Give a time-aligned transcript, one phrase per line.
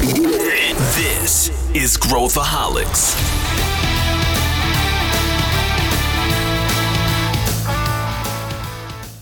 [0.00, 3.14] This is Growthaholics.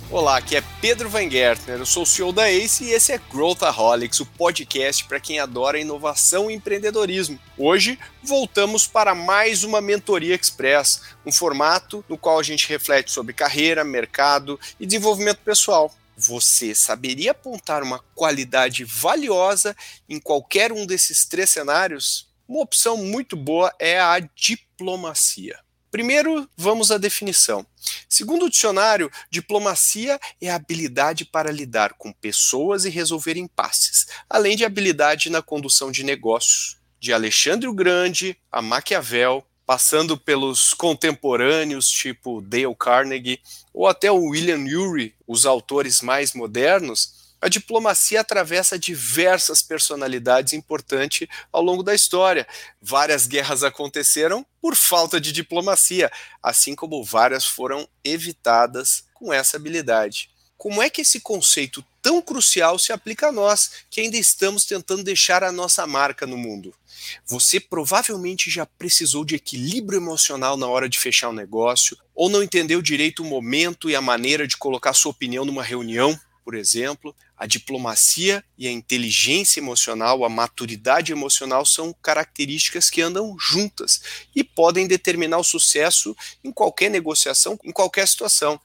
[0.09, 3.19] Olá, aqui é Pedro Van Gertner, eu sou o CEO da ACE e esse é
[3.19, 7.40] Growthaholics, o podcast para quem adora inovação e empreendedorismo.
[7.58, 13.33] Hoje, voltamos para mais uma Mentoria Express, um formato no qual a gente reflete sobre
[13.33, 15.92] carreira, mercado e desenvolvimento pessoal.
[16.20, 19.77] Você saberia apontar uma qualidade valiosa
[20.09, 22.28] em qualquer um desses três cenários?
[22.48, 25.56] Uma opção muito boa é a diplomacia.
[25.92, 27.64] Primeiro, vamos à definição.
[28.09, 34.56] Segundo o dicionário, diplomacia é a habilidade para lidar com pessoas e resolver impasses, além
[34.56, 36.78] de habilidade na condução de negócios.
[36.98, 43.38] De Alexandre o Grande a Maquiavel, passando pelos contemporâneos tipo Dale Carnegie
[43.70, 51.28] ou até o William Ury, os autores mais modernos, a diplomacia atravessa diversas personalidades importantes
[51.52, 52.48] ao longo da história.
[52.80, 56.10] Várias guerras aconteceram por falta de diplomacia,
[56.43, 60.30] assim como várias foram evitadas com essa habilidade.
[60.56, 65.03] Como é que esse conceito tão crucial se aplica a nós, que ainda estamos tentando
[65.03, 66.75] deixar a nossa marca no mundo?
[67.27, 72.43] Você provavelmente já precisou de equilíbrio emocional na hora de fechar um negócio, ou não
[72.43, 77.15] entendeu direito o momento e a maneira de colocar sua opinião numa reunião, por exemplo.
[77.37, 84.01] A diplomacia e a inteligência emocional, a maturidade emocional são características que andam juntas
[84.35, 88.61] e podem determinar o sucesso em qualquer negociação, em qualquer situação.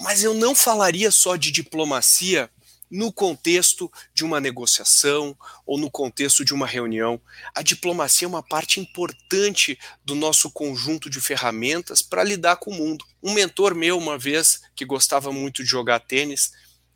[0.00, 2.50] Mas eu não falaria só de diplomacia
[2.94, 7.20] no contexto de uma negociação ou no contexto de uma reunião.
[7.52, 12.74] A diplomacia é uma parte importante do nosso conjunto de ferramentas para lidar com o
[12.74, 13.04] mundo.
[13.20, 16.52] Um mentor meu, uma vez, que gostava muito de jogar tênis,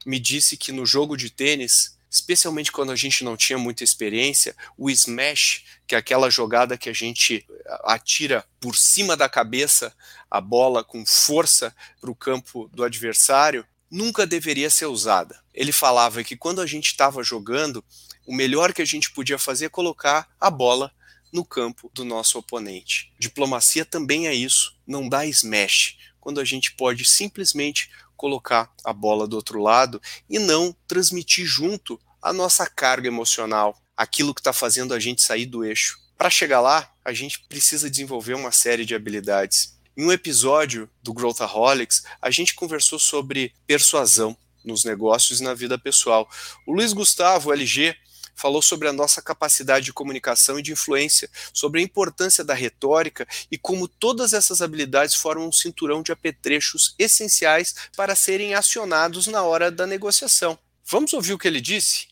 [0.07, 4.55] me disse que no jogo de tênis, especialmente quando a gente não tinha muita experiência,
[4.77, 7.45] o smash, que é aquela jogada que a gente
[7.83, 9.93] atira por cima da cabeça
[10.31, 15.41] a bola com força para o campo do adversário, nunca deveria ser usada.
[15.55, 17.85] Ele falava que quando a gente estava jogando,
[18.27, 20.93] o melhor que a gente podia fazer é colocar a bola
[21.33, 23.13] no campo do nosso oponente.
[23.19, 29.27] Diplomacia também é isso, não dá smash, quando a gente pode simplesmente colocar a bola
[29.27, 34.93] do outro lado e não transmitir junto a nossa carga emocional, aquilo que está fazendo
[34.93, 35.99] a gente sair do eixo.
[36.17, 39.78] Para chegar lá, a gente precisa desenvolver uma série de habilidades.
[39.99, 45.77] Em um episódio do Growthaholics, a gente conversou sobre persuasão nos negócios e na vida
[45.77, 46.29] pessoal.
[46.65, 47.97] O Luiz Gustavo, LG,
[48.33, 53.27] falou sobre a nossa capacidade de comunicação e de influência, sobre a importância da retórica
[53.51, 59.43] e como todas essas habilidades formam um cinturão de apetrechos essenciais para serem acionados na
[59.43, 60.57] hora da negociação.
[60.89, 62.07] Vamos ouvir o que ele disse?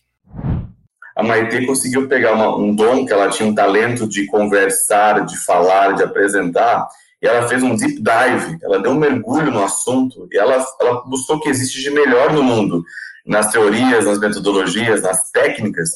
[1.14, 5.38] A Maite conseguiu pegar uma, um dom que ela tinha um talento de conversar, de
[5.38, 6.88] falar, de apresentar,
[7.22, 11.02] e ela fez um deep dive, ela deu um mergulho no assunto e ela, ela
[11.06, 12.84] buscou o que existe de melhor no mundo,
[13.26, 15.90] nas teorias, nas metodologias, nas técnicas,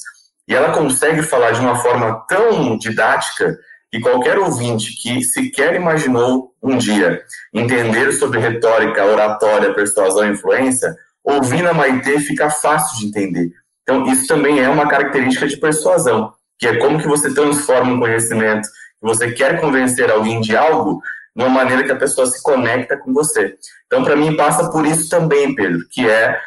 [0.49, 3.57] e ela consegue falar de uma forma tão didática
[3.91, 10.95] que qualquer ouvinte que sequer imaginou um dia entender sobre retórica, oratória, persuasão e influência,
[11.25, 13.51] ouvindo a Maitê fica fácil de entender.
[13.83, 17.99] Então, isso também é uma característica de persuasão, que é como que você transforma um
[17.99, 18.69] conhecimento
[19.01, 21.01] você quer convencer alguém de algo
[21.35, 23.57] de uma maneira que a pessoa se conecta com você.
[23.87, 26.39] Então, para mim, passa por isso também, Pedro, que é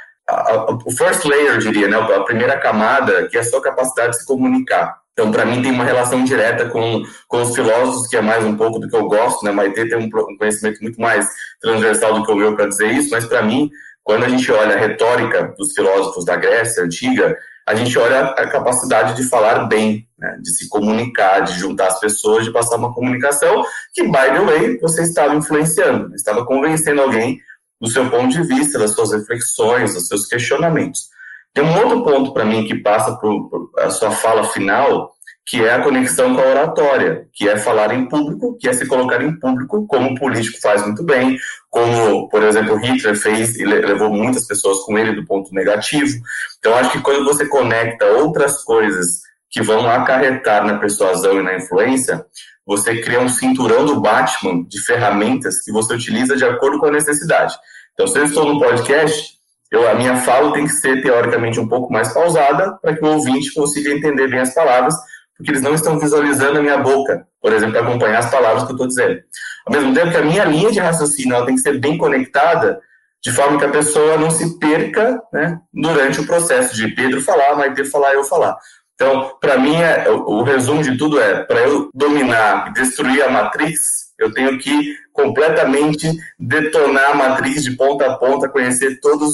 [0.85, 4.19] o first layer, eu diria, né, a primeira camada, que é a sua capacidade de
[4.19, 4.97] se comunicar.
[5.13, 8.57] Então, para mim, tem uma relação direta com, com os filósofos, que é mais um
[8.57, 9.51] pouco do que eu gosto, né?
[9.51, 11.27] Maite tem um, um conhecimento muito mais
[11.61, 13.69] transversal do que o meu para dizer isso, mas para mim,
[14.03, 18.47] quando a gente olha a retórica dos filósofos da Grécia antiga, a gente olha a
[18.49, 20.37] capacidade de falar bem, né?
[20.41, 24.79] de se comunicar, de juntar as pessoas, de passar uma comunicação que, by the way,
[24.79, 27.39] você estava influenciando, estava convencendo alguém
[27.79, 31.07] do seu ponto de vista, das suas reflexões, dos seus questionamentos.
[31.53, 35.12] Tem um outro ponto para mim que passa por, por, a sua fala final,
[35.45, 38.85] que é a conexão com a oratória, que é falar em público, que é se
[38.85, 41.37] colocar em público, como o político faz muito bem,
[41.69, 46.17] como, por exemplo, Hitler fez e levou muitas pessoas com ele do ponto negativo.
[46.59, 51.55] Então, acho que quando você conecta outras coisas que vão acarretar na persuasão e na
[51.55, 52.25] influência,
[52.65, 56.91] você cria um cinturão do Batman de ferramentas que você utiliza de acordo com a
[56.91, 57.53] necessidade.
[57.93, 59.33] Então, se eu estou no podcast,
[59.69, 63.13] eu, a minha fala tem que ser, teoricamente, um pouco mais pausada para que o
[63.13, 64.95] ouvinte consiga entender bem as palavras,
[65.37, 68.71] porque eles não estão visualizando a minha boca, por exemplo, para acompanhar as palavras que
[68.71, 69.19] eu estou dizendo.
[69.65, 72.79] Ao mesmo tempo que a minha linha de raciocínio tem que ser bem conectada,
[73.23, 77.55] de forma que a pessoa não se perca né, durante o processo de Pedro falar,
[77.55, 78.57] Maite falar, eu falar.
[78.95, 83.23] Então, para mim, é, o, o, resumo de tudo é: para eu dominar e destruir
[83.23, 83.79] a matriz,
[84.19, 89.33] eu tenho que completamente detonar a matriz de ponta a ponta, conhecer todas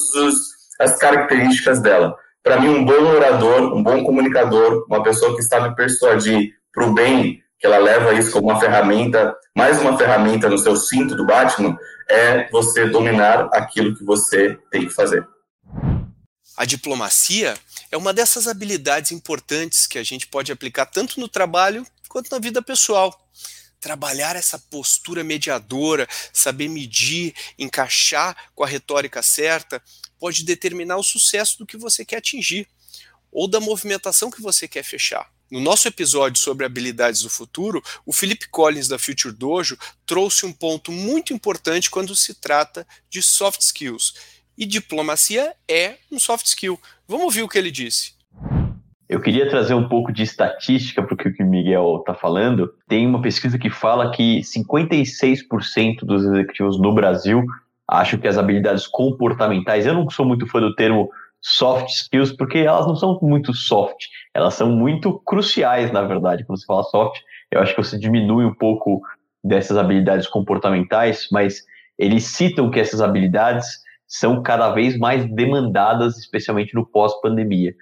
[0.79, 2.15] as características dela.
[2.49, 6.95] Para mim, um bom orador, um bom comunicador, uma pessoa que sabe persuadir para o
[6.95, 11.27] bem, que ela leva isso como uma ferramenta, mais uma ferramenta no seu cinto do
[11.27, 11.77] Batman,
[12.09, 15.23] é você dominar aquilo que você tem que fazer.
[16.57, 17.53] A diplomacia
[17.91, 22.39] é uma dessas habilidades importantes que a gente pode aplicar tanto no trabalho quanto na
[22.39, 23.15] vida pessoal.
[23.79, 29.79] Trabalhar essa postura mediadora, saber medir, encaixar com a retórica certa,
[30.19, 32.67] pode determinar o sucesso do que você quer atingir
[33.31, 35.29] ou da movimentação que você quer fechar.
[35.51, 40.53] No nosso episódio sobre habilidades do futuro, o Philip Collins da Future Dojo trouxe um
[40.53, 44.13] ponto muito importante quando se trata de soft skills.
[44.55, 46.79] E diplomacia é um soft skill.
[47.07, 48.13] Vamos ouvir o que ele disse.
[49.07, 52.71] Eu queria trazer um pouco de estatística para o que o Miguel está falando.
[52.87, 57.43] Tem uma pesquisa que fala que 56% dos executivos no Brasil
[57.89, 61.09] acham que as habilidades comportamentais, eu não sou muito fã do termo
[61.41, 66.45] soft skills, porque elas não são muito soft, elas são muito cruciais, na verdade.
[66.45, 67.19] Quando você fala soft,
[67.51, 69.01] eu acho que você diminui um pouco
[69.43, 71.63] dessas habilidades comportamentais, mas
[71.97, 77.73] eles citam que essas habilidades são cada vez mais demandadas, especialmente no pós-pandemia.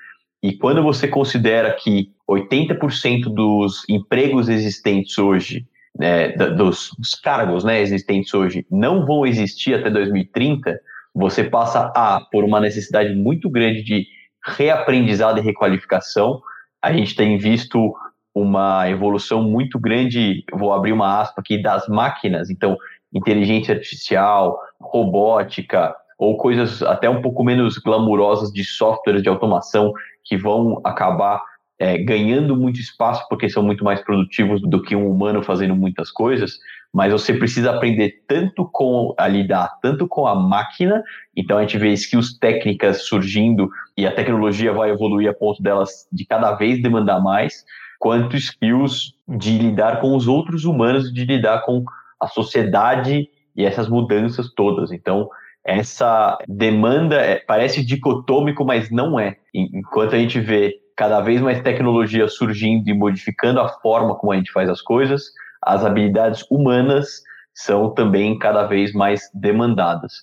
[0.41, 5.65] E quando você considera que 80% dos empregos existentes hoje,
[5.97, 10.79] né, dos, dos cargos né, existentes hoje, não vão existir até 2030,
[11.13, 14.05] você passa a por uma necessidade muito grande de
[14.45, 16.39] reaprendizado e requalificação.
[16.81, 17.93] A gente tem visto
[18.33, 22.77] uma evolução muito grande, vou abrir uma aspa aqui, das máquinas, então,
[23.11, 29.91] inteligência artificial, robótica, ou coisas até um pouco menos glamurosas de softwares de automação
[30.23, 31.41] que vão acabar
[31.79, 36.09] é, ganhando muito espaço porque são muito mais produtivos do que um humano fazendo muitas
[36.11, 36.57] coisas,
[36.93, 41.03] mas você precisa aprender tanto com a lidar, tanto com a máquina,
[41.35, 46.07] então a gente vê skills técnicas surgindo e a tecnologia vai evoluir a ponto delas
[46.11, 47.65] de cada vez demandar mais,
[47.99, 51.83] quanto skills de lidar com os outros humanos, de lidar com
[52.19, 54.91] a sociedade e essas mudanças todas.
[54.91, 55.29] Então,
[55.67, 59.35] essa demanda é, parece dicotômico, mas não é.
[59.53, 64.37] Enquanto a gente vê cada vez mais tecnologia surgindo e modificando a forma como a
[64.37, 65.25] gente faz as coisas,
[65.61, 67.21] as habilidades humanas
[67.53, 70.13] são também cada vez mais demandadas.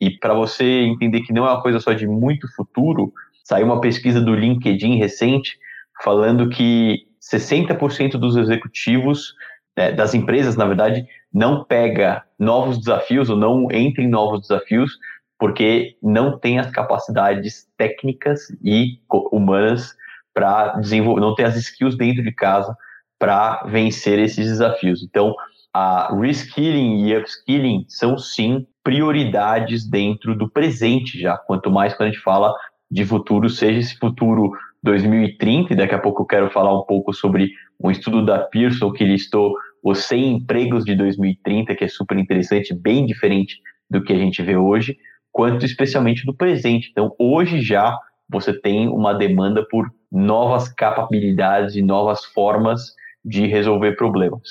[0.00, 3.12] E para você entender que não é uma coisa só de muito futuro,
[3.44, 5.58] saiu uma pesquisa do LinkedIn recente
[6.02, 9.34] falando que 60% dos executivos
[9.76, 14.92] né, das empresas, na verdade, não pega novos desafios ou não entra em novos desafios
[15.38, 18.98] porque não tem as capacidades técnicas e
[19.32, 19.94] humanas
[20.32, 22.76] para desenvolver, não tem as skills dentro de casa
[23.18, 25.02] para vencer esses desafios.
[25.02, 25.34] Então,
[25.72, 32.12] a reskilling e upskilling são sim prioridades dentro do presente já, quanto mais quando a
[32.12, 32.54] gente fala
[32.90, 37.12] de futuro, seja esse futuro 2030, e daqui a pouco eu quero falar um pouco
[37.12, 37.50] sobre
[37.82, 39.54] um estudo da Pearson que listou
[39.84, 43.60] os 100 empregos de 2030, que é super interessante, bem diferente
[43.90, 44.96] do que a gente vê hoje,
[45.30, 46.88] quanto especialmente do presente.
[46.90, 53.94] Então, hoje já você tem uma demanda por novas capacidades e novas formas de resolver
[53.94, 54.48] problemas.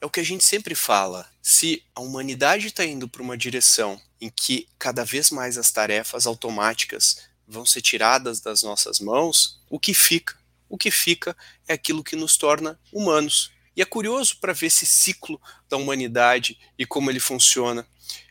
[0.00, 1.26] É o que a gente sempre fala.
[1.42, 6.26] Se a humanidade está indo para uma direção em que cada vez mais as tarefas
[6.26, 10.34] automáticas vão ser tiradas das nossas mãos, o que fica?
[10.66, 11.36] O que fica
[11.68, 13.53] é aquilo que nos torna humanos.
[13.76, 17.86] E é curioso para ver esse ciclo da humanidade e como ele funciona.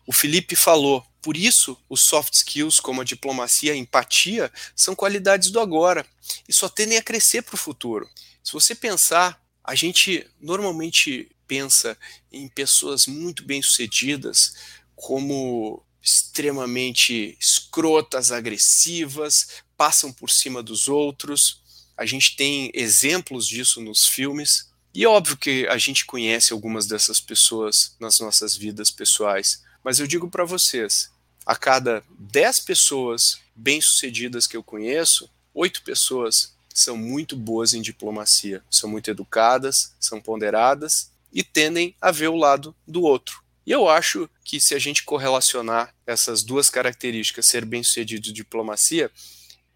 [0.05, 5.49] O Felipe falou, por isso os soft skills como a diplomacia, a empatia, são qualidades
[5.49, 6.05] do agora
[6.47, 8.09] e só tendem a crescer para o futuro.
[8.43, 11.97] Se você pensar, a gente normalmente pensa
[12.31, 14.55] em pessoas muito bem-sucedidas
[14.95, 19.47] como extremamente escrotas, agressivas,
[19.77, 21.61] passam por cima dos outros.
[21.95, 24.72] A gente tem exemplos disso nos filmes.
[24.93, 29.99] E é óbvio que a gente conhece algumas dessas pessoas nas nossas vidas pessoais, mas
[29.99, 31.11] eu digo para vocês,
[31.45, 38.63] a cada 10 pessoas bem-sucedidas que eu conheço, oito pessoas são muito boas em diplomacia,
[38.69, 43.43] são muito educadas, são ponderadas e tendem a ver o lado do outro.
[43.65, 49.09] E eu acho que se a gente correlacionar essas duas características, ser bem-sucedido e diplomacia,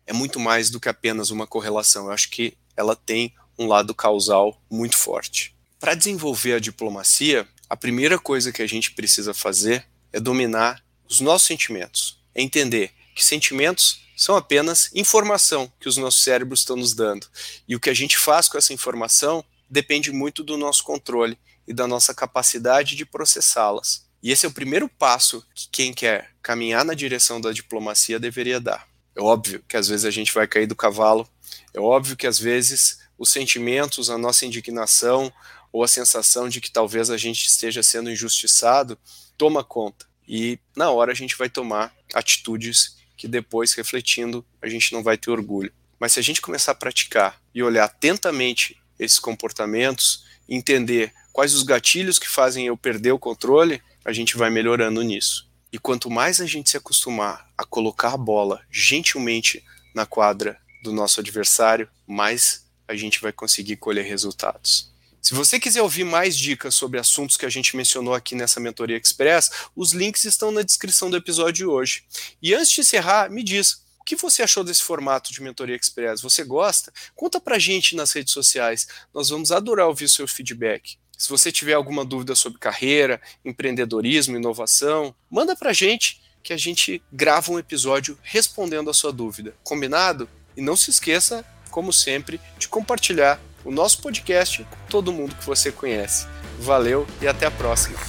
[0.06, 2.06] é muito mais do que apenas uma correlação.
[2.06, 5.56] Eu acho que ela tem um lado causal muito forte.
[5.80, 11.20] Para desenvolver a diplomacia, a primeira coisa que a gente precisa fazer é dominar os
[11.20, 12.20] nossos sentimentos.
[12.34, 17.28] É entender que sentimentos são apenas informação que os nossos cérebros estão nos dando.
[17.68, 21.38] E o que a gente faz com essa informação depende muito do nosso controle
[21.68, 24.08] e da nossa capacidade de processá-las.
[24.24, 28.60] E esse é o primeiro passo que quem quer caminhar na direção da diplomacia deveria
[28.60, 28.88] dar.
[29.16, 31.28] É óbvio que às vezes a gente vai cair do cavalo,
[31.74, 35.32] é óbvio que às vezes os sentimentos, a nossa indignação
[35.72, 38.98] ou a sensação de que talvez a gente esteja sendo injustiçado
[39.38, 40.06] toma conta.
[40.28, 45.18] E na hora a gente vai tomar atitudes que depois, refletindo, a gente não vai
[45.18, 45.74] ter orgulho.
[46.00, 51.64] Mas se a gente começar a praticar e olhar atentamente esses comportamentos, entender quais os
[51.64, 55.50] gatilhos que fazem eu perder o controle, a gente vai melhorando nisso.
[55.72, 60.94] E quanto mais a gente se acostumar a colocar a bola gentilmente na quadra do
[60.94, 64.91] nosso adversário, mais a gente vai conseguir colher resultados.
[65.22, 68.98] Se você quiser ouvir mais dicas sobre assuntos que a gente mencionou aqui nessa Mentoria
[68.98, 72.06] Express, os links estão na descrição do episódio de hoje.
[72.41, 76.22] E antes de encerrar, me diz, o que você achou desse formato de Mentoria Express?
[76.22, 76.94] Você gosta?
[77.13, 78.88] Conta pra gente nas redes sociais.
[79.13, 80.98] Nós vamos adorar ouvir o seu feedback.
[81.17, 87.01] Se você tiver alguma dúvida sobre carreira, empreendedorismo, inovação, manda pra gente que a gente
[87.12, 89.53] grava um episódio respondendo a sua dúvida.
[89.63, 90.29] Combinado?
[90.56, 91.44] E não se esqueça,
[91.78, 96.26] como sempre, de compartilhar o nosso podcast com todo mundo que você conhece.
[96.58, 98.00] Valeu e até a próxima.